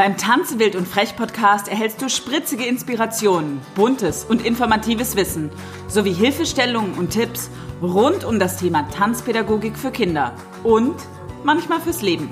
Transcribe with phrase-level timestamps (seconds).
[0.00, 5.50] Beim Tanze und Frech Podcast erhältst du spritzige Inspirationen, buntes und informatives Wissen
[5.88, 7.50] sowie Hilfestellungen und Tipps
[7.82, 10.32] rund um das Thema Tanzpädagogik für Kinder
[10.62, 10.94] und
[11.44, 12.30] manchmal fürs Leben.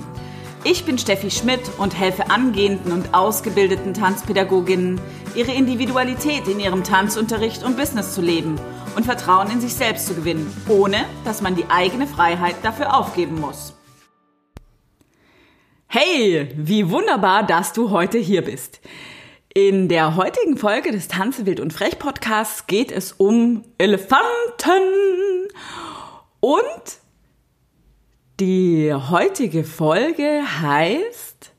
[0.65, 4.99] Ich bin Steffi Schmidt und helfe angehenden und ausgebildeten Tanzpädagoginnen,
[5.35, 8.59] ihre Individualität in ihrem Tanzunterricht und Business zu leben
[8.97, 13.39] und Vertrauen in sich selbst zu gewinnen, ohne dass man die eigene Freiheit dafür aufgeben
[13.39, 13.75] muss.
[15.91, 18.81] Hey, wie wunderbar, dass du heute hier bist.
[19.55, 25.49] In der heutigen Folge des Tanze wild und frech Podcasts geht es um Elefanten.
[26.41, 26.99] Und
[28.39, 31.53] die heutige Folge heißt,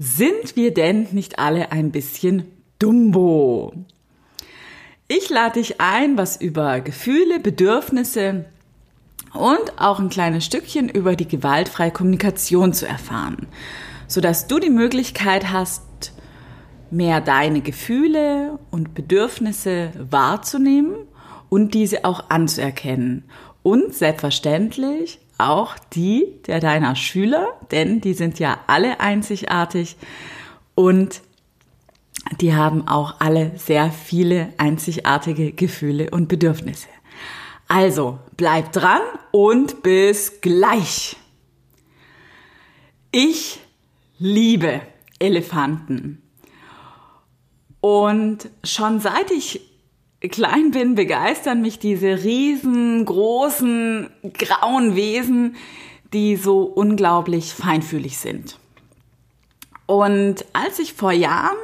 [0.00, 2.50] sind wir denn nicht alle ein bisschen
[2.80, 3.72] Dumbo?
[5.06, 8.46] Ich lade dich ein, was über Gefühle, Bedürfnisse,
[9.34, 13.46] und auch ein kleines Stückchen über die gewaltfreie Kommunikation zu erfahren,
[14.06, 15.82] sodass du die Möglichkeit hast,
[16.90, 20.94] mehr deine Gefühle und Bedürfnisse wahrzunehmen
[21.48, 23.24] und diese auch anzuerkennen
[23.62, 29.96] und selbstverständlich auch die der deiner Schüler, denn die sind ja alle einzigartig
[30.76, 31.22] und
[32.40, 36.88] die haben auch alle sehr viele einzigartige Gefühle und Bedürfnisse.
[37.68, 41.16] Also, bleib dran und bis gleich.
[43.10, 43.60] Ich
[44.18, 44.80] liebe
[45.18, 46.22] Elefanten.
[47.80, 49.60] Und schon seit ich
[50.30, 55.56] klein bin, begeistern mich diese riesengroßen grauen Wesen,
[56.12, 58.58] die so unglaublich feinfühlig sind.
[59.86, 61.58] Und als ich vor Jahren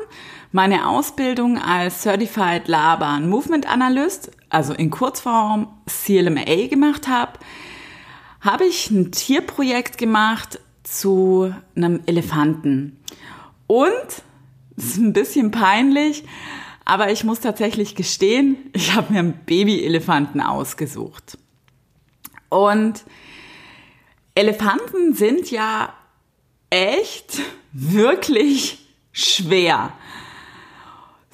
[0.53, 7.39] meine Ausbildung als Certified Laban Movement Analyst, also in Kurzform CLMA gemacht habe,
[8.41, 12.98] habe ich ein Tierprojekt gemacht zu einem Elefanten.
[13.67, 13.89] Und,
[14.77, 16.25] es ist ein bisschen peinlich,
[16.84, 21.39] aber ich muss tatsächlich gestehen, ich habe mir einen Babyelefanten ausgesucht.
[22.49, 23.05] Und
[24.34, 25.93] Elefanten sind ja
[26.71, 27.41] echt
[27.72, 28.78] wirklich
[29.12, 29.93] schwer.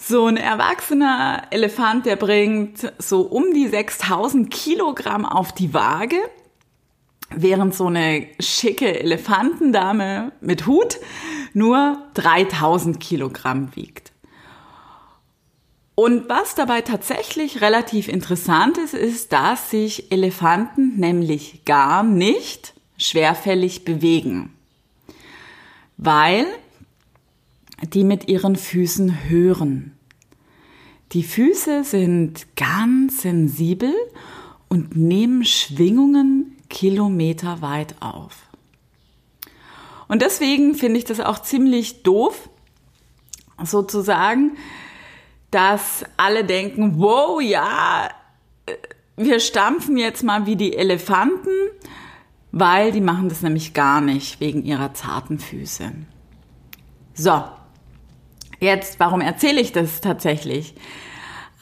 [0.09, 6.19] So ein erwachsener Elefant, der bringt so um die 6000 Kilogramm auf die Waage,
[7.31, 10.99] während so eine schicke Elefantendame mit Hut
[11.55, 14.13] nur 3000 Kilogramm wiegt.
[15.97, 23.85] Und was dabei tatsächlich relativ interessant ist, ist, dass sich Elefanten nämlich gar nicht schwerfällig
[23.85, 24.55] bewegen.
[25.97, 26.47] Weil
[27.83, 29.96] die mit ihren Füßen hören.
[31.13, 33.95] Die Füße sind ganz sensibel
[34.69, 38.47] und nehmen Schwingungen kilometerweit auf.
[40.09, 42.49] Und deswegen finde ich das auch ziemlich doof,
[43.63, 44.57] sozusagen,
[45.51, 48.11] dass alle denken, wow, ja,
[49.17, 51.51] wir stampfen jetzt mal wie die Elefanten,
[52.53, 55.93] weil die machen das nämlich gar nicht wegen ihrer zarten Füße.
[57.15, 57.45] So,
[58.61, 60.75] Jetzt, warum erzähle ich das tatsächlich?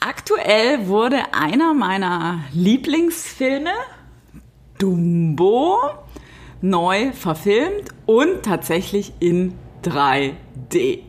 [0.01, 3.73] Aktuell wurde einer meiner Lieblingsfilme,
[4.79, 5.79] Dumbo,
[6.61, 11.01] neu verfilmt und tatsächlich in 3D.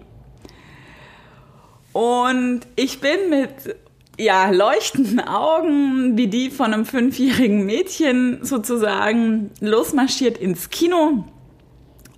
[1.94, 3.75] Und ich bin mit
[4.17, 11.25] ja, leuchtenden Augen, wie die von einem fünfjährigen Mädchen sozusagen, losmarschiert ins Kino.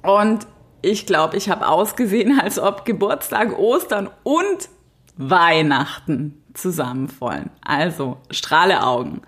[0.03, 0.47] Und
[0.81, 4.69] ich glaube, ich habe ausgesehen, als ob Geburtstag, Ostern und
[5.17, 7.49] Weihnachten zusammenfallen.
[7.61, 9.21] Also strahle Augen.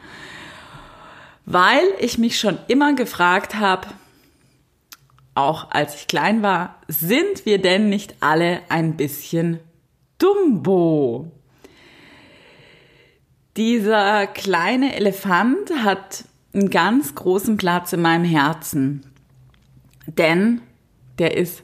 [1.45, 3.87] Weil ich mich schon immer gefragt habe,
[5.35, 9.59] auch als ich klein war, sind wir denn nicht alle ein bisschen
[10.17, 11.31] Dumbo?
[13.57, 19.05] Dieser kleine Elefant hat einen ganz großen Platz in meinem Herzen.
[20.07, 20.61] Denn
[21.19, 21.63] der ist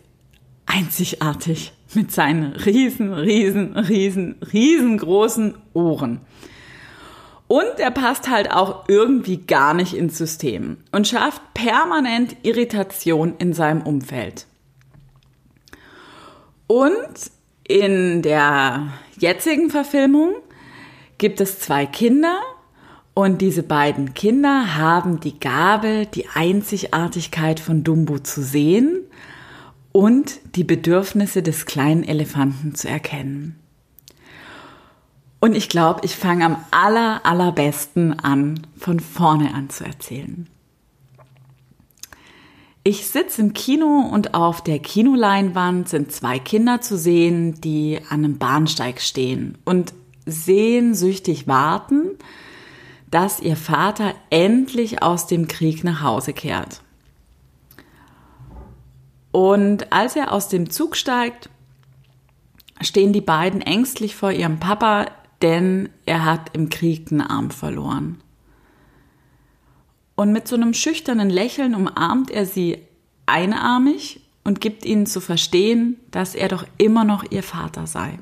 [0.66, 6.22] einzigartig mit seinen riesen, riesen, riesen, riesengroßen Ohren.
[7.48, 13.54] Und er passt halt auch irgendwie gar nicht ins System und schafft permanent Irritation in
[13.54, 14.48] seinem Umfeld.
[16.68, 17.32] Und
[17.68, 18.88] in der
[19.20, 20.34] jetzigen Verfilmung
[21.20, 22.42] gibt es zwei Kinder
[23.14, 29.06] und diese beiden Kinder haben die Gabe, die Einzigartigkeit von Dumbo zu sehen
[29.96, 33.56] und die Bedürfnisse des kleinen Elefanten zu erkennen.
[35.40, 40.50] Und ich glaube, ich fange am aller, allerbesten an, von vorne an zu erzählen.
[42.84, 48.26] Ich sitze im Kino und auf der Kinoleinwand sind zwei Kinder zu sehen, die an
[48.26, 49.94] einem Bahnsteig stehen und
[50.26, 52.10] sehnsüchtig warten,
[53.12, 56.82] dass ihr Vater endlich aus dem Krieg nach Hause kehrt.
[59.36, 61.50] Und als er aus dem Zug steigt,
[62.80, 65.08] stehen die beiden ängstlich vor ihrem Papa,
[65.42, 68.22] denn er hat im Krieg einen Arm verloren.
[70.16, 72.78] Und mit so einem schüchternen Lächeln umarmt er sie
[73.26, 78.18] einarmig und gibt ihnen zu verstehen, dass er doch immer noch ihr Vater sei.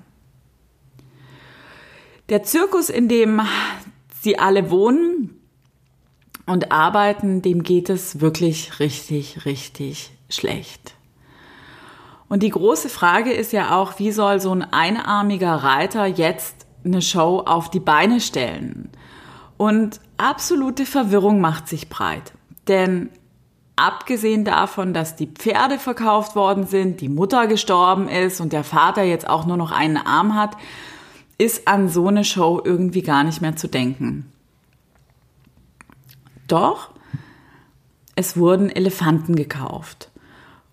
[2.30, 3.40] Der Zirkus, in dem
[4.20, 5.30] sie alle wohnen
[6.48, 10.96] und arbeiten, dem geht es wirklich richtig, richtig schlecht.
[12.34, 17.04] Und die große Frage ist ja auch, wie soll so ein einarmiger Reiter jetzt eine
[17.04, 18.90] Show auf die Beine stellen?
[19.58, 22.34] Und absolute Verwirrung macht sich breit.
[22.68, 23.12] Denn
[23.76, 29.04] abgesehen davon, dass die Pferde verkauft worden sind, die Mutter gestorben ist und der Vater
[29.04, 30.58] jetzt auch nur noch einen Arm hat,
[31.38, 34.32] ist an so eine Show irgendwie gar nicht mehr zu denken.
[36.48, 36.90] Doch,
[38.16, 40.10] es wurden Elefanten gekauft.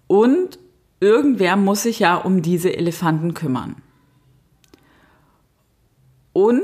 [0.07, 0.59] Und
[1.01, 3.77] irgendwer muss sich ja um diese Elefanten kümmern.
[6.33, 6.63] Und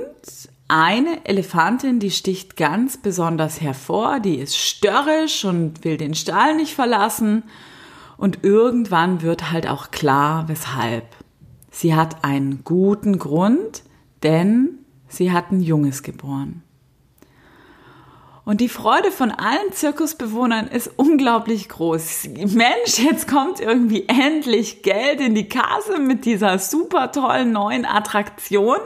[0.68, 6.74] eine Elefantin, die sticht ganz besonders hervor, die ist störrisch und will den Stall nicht
[6.74, 7.44] verlassen.
[8.16, 11.04] Und irgendwann wird halt auch klar, weshalb.
[11.70, 13.82] Sie hat einen guten Grund,
[14.22, 14.78] denn
[15.08, 16.62] sie hat ein Junges geboren.
[18.46, 22.28] Und die Freude von allen Zirkusbewohnern ist unglaublich groß.
[22.36, 28.78] Mensch, jetzt kommt irgendwie endlich Geld in die Kasse mit dieser super tollen neuen Attraktion.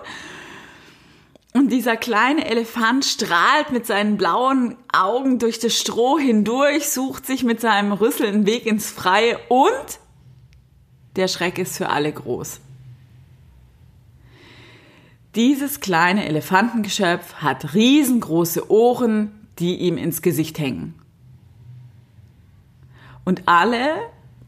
[1.53, 7.45] Und dieser kleine Elefant strahlt mit seinen blauen Augen durch das Stroh hindurch, sucht sich
[7.45, 9.99] mit seinem Rüssel einen Weg ins Freie und
[11.17, 12.61] der Schreck ist für alle groß.
[15.35, 20.95] Dieses kleine Elefantengeschöpf hat riesengroße Ohren, die ihm ins Gesicht hängen.
[23.25, 23.97] Und alle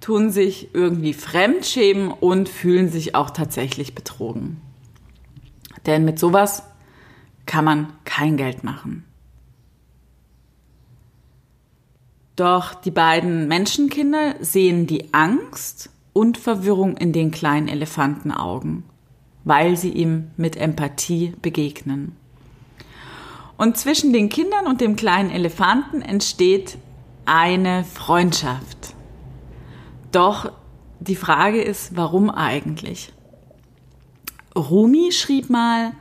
[0.01, 4.61] tun sich irgendwie fremdschämen und fühlen sich auch tatsächlich betrogen.
[5.87, 6.65] Denn mit sowas
[7.47, 9.05] kann man kein Geld machen.
[12.35, 18.85] Doch die beiden Menschenkinder sehen die Angst und Verwirrung in den kleinen Elefantenaugen,
[19.45, 22.17] weil sie ihm mit Empathie begegnen.
[23.57, 26.79] Und zwischen den Kindern und dem kleinen Elefanten entsteht
[27.25, 28.95] eine Freundschaft.
[30.11, 30.53] Doch
[31.01, 33.13] die Frage ist, warum eigentlich?
[34.57, 35.93] Rumi schrieb mal,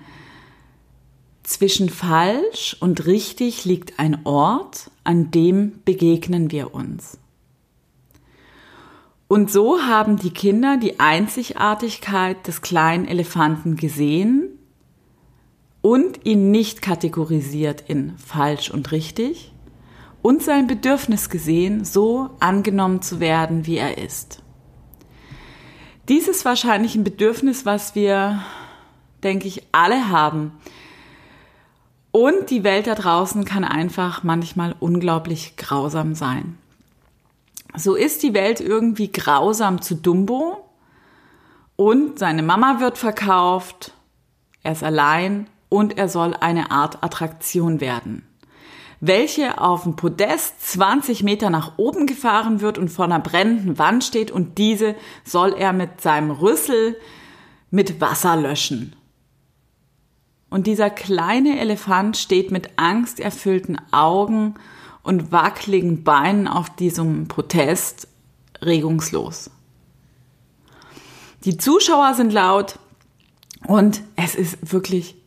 [1.43, 7.17] zwischen falsch und richtig liegt ein Ort, an dem begegnen wir uns.
[9.27, 14.50] Und so haben die Kinder die Einzigartigkeit des kleinen Elefanten gesehen
[15.81, 19.51] und ihn nicht kategorisiert in falsch und richtig
[20.21, 24.43] und sein Bedürfnis gesehen, so angenommen zu werden, wie er ist.
[26.07, 28.41] Dies ist wahrscheinlich ein Bedürfnis, was wir,
[29.23, 30.53] denke ich, alle haben,
[32.11, 36.57] und die Welt da draußen kann einfach manchmal unglaublich grausam sein.
[37.75, 40.69] So ist die Welt irgendwie grausam zu Dumbo
[41.77, 43.93] und seine Mama wird verkauft,
[44.61, 48.27] er ist allein und er soll eine Art Attraktion werden,
[48.99, 54.03] welche auf dem Podest 20 Meter nach oben gefahren wird und vor einer brennenden Wand
[54.03, 56.97] steht und diese soll er mit seinem Rüssel
[57.69, 58.97] mit Wasser löschen.
[60.49, 64.55] Und dieser kleine Elefant steht mit angsterfüllten Augen
[65.03, 68.09] und wackeligen Beinen auf diesem Protest
[68.61, 69.49] regungslos.
[71.45, 72.77] Die Zuschauer sind laut
[73.67, 75.20] und es ist wirklich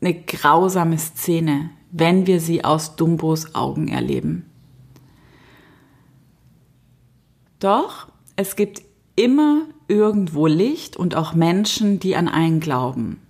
[0.00, 4.46] eine grausame Szene, wenn wir sie aus Dumbos Augen erleben.
[7.58, 8.82] Doch es gibt
[9.16, 13.20] immer irgendwo Licht und auch Menschen, die an einen glauben.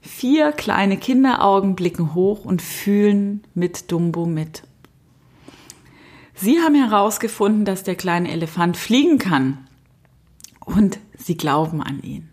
[0.00, 4.64] Vier kleine Kinderaugen blicken hoch und fühlen mit Dumbo mit.
[6.34, 9.58] Sie haben herausgefunden, dass der kleine Elefant fliegen kann.
[10.64, 12.28] Und sie glauben an ihn.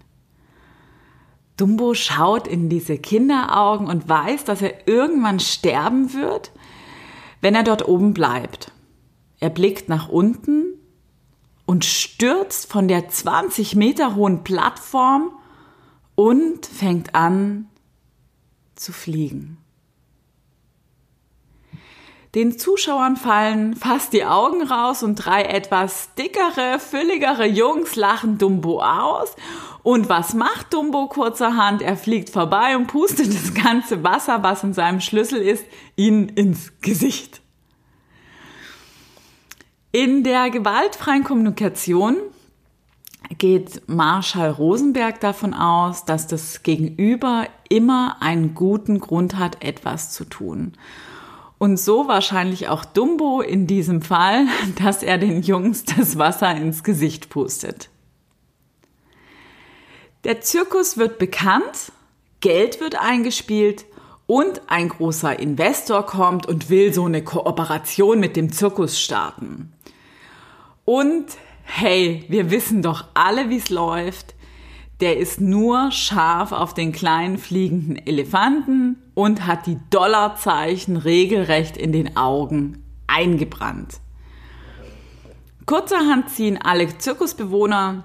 [1.59, 6.51] Dumbo schaut in diese Kinderaugen und weiß, dass er irgendwann sterben wird,
[7.41, 8.71] wenn er dort oben bleibt.
[9.39, 10.65] Er blickt nach unten
[11.65, 15.31] und stürzt von der 20 Meter hohen Plattform
[16.15, 17.67] und fängt an
[18.75, 19.57] zu fliegen.
[22.36, 28.81] Den Zuschauern fallen fast die Augen raus und drei etwas dickere, fülligere Jungs lachen Dumbo
[28.83, 29.36] aus.
[29.81, 31.81] Und was macht Dumbo kurzerhand?
[31.81, 36.71] Er fliegt vorbei und pustet das ganze Wasser, was in seinem Schlüssel ist, ihnen ins
[36.81, 37.41] Gesicht.
[39.91, 42.17] In der gewaltfreien Kommunikation
[43.39, 50.25] geht Marshall Rosenberg davon aus, dass das Gegenüber immer einen guten Grund hat, etwas zu
[50.25, 50.74] tun.
[51.59, 54.47] Und so wahrscheinlich auch Dumbo in diesem Fall,
[54.83, 57.89] dass er den Jungs das Wasser ins Gesicht pustet.
[60.23, 61.91] Der Zirkus wird bekannt,
[62.39, 63.85] Geld wird eingespielt
[64.25, 69.73] und ein großer Investor kommt und will so eine Kooperation mit dem Zirkus starten.
[70.85, 71.25] Und
[71.63, 74.33] hey, wir wissen doch alle, wie es läuft.
[75.00, 81.94] Der ist nur scharf auf den kleinen fliegenden Elefanten und hat die Dollarzeichen regelrecht in
[81.94, 84.00] den Augen eingebrannt.
[85.65, 88.03] Kurzerhand ziehen alle Zirkusbewohner,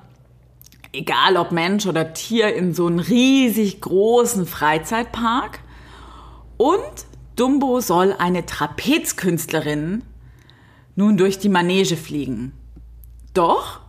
[0.92, 5.60] egal ob Mensch oder Tier, in so einen riesig großen Freizeitpark
[6.56, 10.04] und Dumbo soll eine Trapezkünstlerin
[10.94, 12.52] nun durch die Manege fliegen.
[13.32, 13.80] Doch,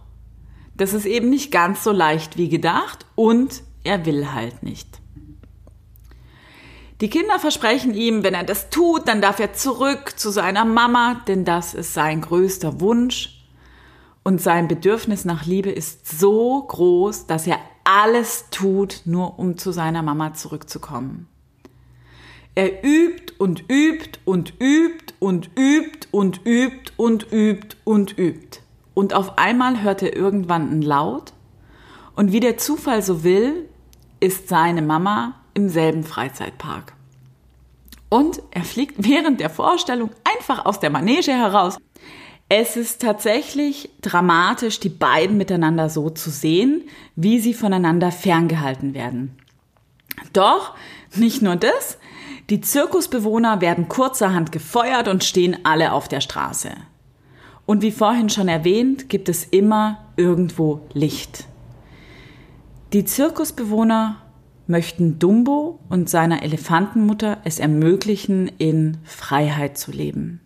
[0.78, 5.00] das ist eben nicht ganz so leicht wie gedacht und er will halt nicht.
[7.02, 11.22] Die Kinder versprechen ihm, wenn er das tut, dann darf er zurück zu seiner Mama,
[11.28, 13.32] denn das ist sein größter Wunsch.
[14.24, 19.72] Und sein Bedürfnis nach Liebe ist so groß, dass er alles tut, nur um zu
[19.72, 21.28] seiner Mama zurückzukommen.
[22.56, 28.65] Er übt und übt und übt und übt und übt und übt und übt.
[28.96, 31.34] Und auf einmal hört er irgendwann einen Laut.
[32.16, 33.70] Und wie der Zufall so will,
[34.20, 36.94] ist seine Mama im selben Freizeitpark.
[38.10, 41.78] Und er fliegt während der Vorstellung einfach aus der Manege heraus.
[42.48, 46.84] Es ist tatsächlich dramatisch, die beiden miteinander so zu sehen,
[47.16, 49.36] wie sie voneinander ferngehalten werden.
[50.32, 50.76] Doch
[51.16, 51.98] nicht nur das,
[52.50, 56.70] die Zirkusbewohner werden kurzerhand gefeuert und stehen alle auf der Straße.
[57.66, 61.46] Und wie vorhin schon erwähnt, gibt es immer irgendwo Licht.
[62.94, 64.18] Die Zirkusbewohner
[64.68, 70.42] möchten Dumbo und seiner Elefantenmutter es ermöglichen, in Freiheit zu leben.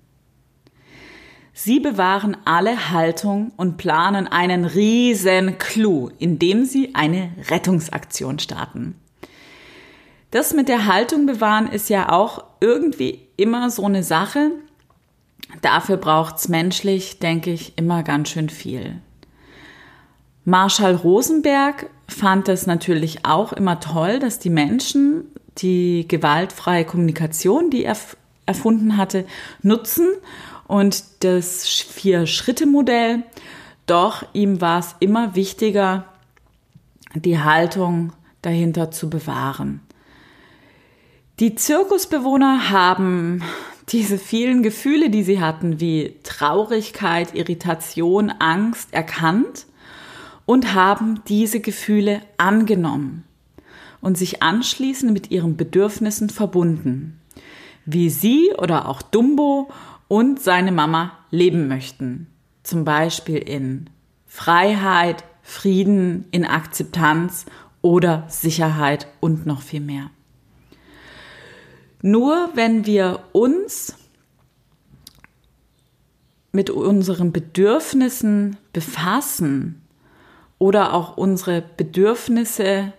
[1.53, 8.95] Sie bewahren alle Haltung und planen einen riesen Clou, indem sie eine Rettungsaktion starten.
[10.31, 14.51] Das mit der Haltung bewahren ist ja auch irgendwie immer so eine Sache,
[15.61, 19.01] Dafür braucht's menschlich, denke ich, immer ganz schön viel.
[20.45, 25.25] Marshall Rosenberg fand es natürlich auch immer toll, dass die Menschen
[25.57, 27.97] die gewaltfreie Kommunikation, die er
[28.45, 29.25] erfunden hatte,
[29.61, 30.07] nutzen
[30.67, 33.23] und das Vier-Schritte-Modell.
[33.85, 36.05] Doch ihm war es immer wichtiger,
[37.15, 39.81] die Haltung dahinter zu bewahren.
[41.39, 43.43] Die Zirkusbewohner haben
[43.91, 49.65] diese vielen Gefühle, die sie hatten, wie Traurigkeit, Irritation, Angst, erkannt
[50.45, 53.23] und haben diese Gefühle angenommen
[54.01, 57.19] und sich anschließend mit ihren Bedürfnissen verbunden,
[57.85, 59.69] wie sie oder auch Dumbo
[60.07, 62.27] und seine Mama leben möchten.
[62.63, 63.89] Zum Beispiel in
[64.27, 67.45] Freiheit, Frieden, in Akzeptanz
[67.81, 70.11] oder Sicherheit und noch viel mehr.
[72.01, 73.95] Nur wenn wir uns
[76.51, 79.81] mit unseren Bedürfnissen befassen
[80.57, 82.93] oder auch unsere Bedürfnisse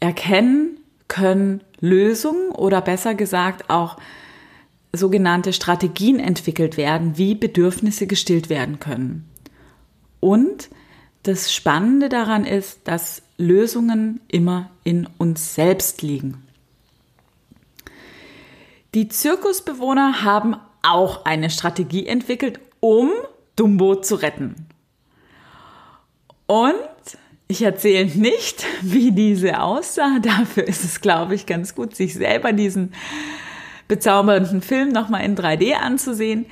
[0.00, 3.98] erkennen, können Lösungen oder besser gesagt auch
[4.92, 9.28] sogenannte Strategien entwickelt werden, wie Bedürfnisse gestillt werden können.
[10.20, 10.70] Und
[11.24, 16.43] das Spannende daran ist, dass Lösungen immer in uns selbst liegen.
[18.94, 23.10] Die Zirkusbewohner haben auch eine Strategie entwickelt, um
[23.56, 24.68] Dumbo zu retten.
[26.46, 26.74] Und
[27.48, 30.20] ich erzähle nicht, wie diese aussah.
[30.20, 32.94] Dafür ist es, glaube ich, ganz gut, sich selber diesen
[33.88, 36.46] bezaubernden Film nochmal in 3D anzusehen.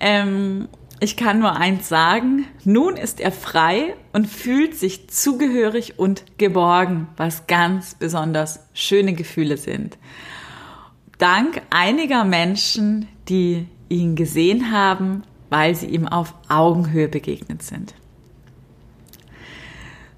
[0.00, 0.68] Ähm,
[1.00, 7.08] ich kann nur eins sagen, nun ist er frei und fühlt sich zugehörig und geborgen,
[7.18, 9.98] was ganz besonders schöne Gefühle sind
[11.18, 17.94] dank einiger Menschen, die ihn gesehen haben, weil sie ihm auf Augenhöhe begegnet sind.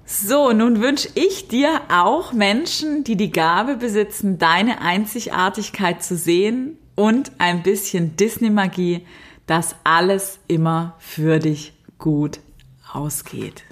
[0.05, 6.77] So, nun wünsche ich dir auch Menschen, die die Gabe besitzen, deine Einzigartigkeit zu sehen
[6.95, 9.05] und ein bisschen Disney-Magie,
[9.47, 12.39] dass alles immer für dich gut
[12.91, 13.63] ausgeht.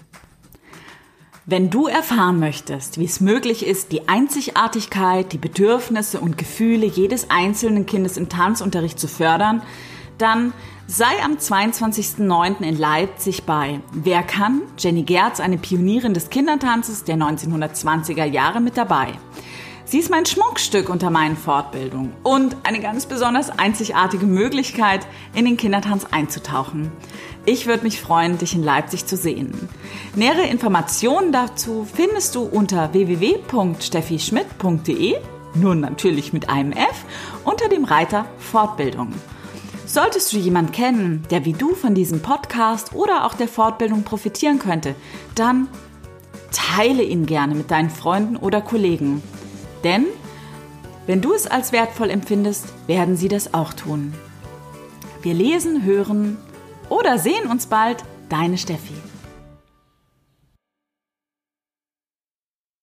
[1.48, 7.30] Wenn du erfahren möchtest, wie es möglich ist, die Einzigartigkeit, die Bedürfnisse und Gefühle jedes
[7.30, 9.62] einzelnen Kindes im Tanzunterricht zu fördern,
[10.18, 10.54] dann
[10.88, 12.62] sei am 22.09.
[12.62, 14.64] in Leipzig bei Wer kann?
[14.80, 19.10] Jenny Gerz, eine Pionierin des Kindertanzes der 1920er Jahre mit dabei.
[19.88, 25.58] Sie ist mein Schmuckstück unter meinen Fortbildungen und eine ganz besonders einzigartige Möglichkeit, in den
[25.58, 26.92] Kindertanz einzutauchen.
[27.46, 29.70] Ich würde mich freuen, dich in Leipzig zu sehen.
[30.15, 35.18] Nähere Informationen dazu findest du unter www.steffischmidt.de,
[35.54, 37.06] nun natürlich mit einem F,
[37.44, 39.13] unter dem Reiter Fortbildung.
[39.86, 44.58] Solltest du jemanden kennen, der wie du von diesem Podcast oder auch der Fortbildung profitieren
[44.58, 44.96] könnte,
[45.36, 45.68] dann
[46.51, 49.22] teile ihn gerne mit deinen Freunden oder Kollegen.
[49.86, 50.08] Denn
[51.06, 54.13] wenn du es als wertvoll empfindest, werden sie das auch tun.
[55.22, 56.38] Wir lesen, hören
[56.89, 58.04] oder sehen uns bald.
[58.27, 58.96] Deine Steffi.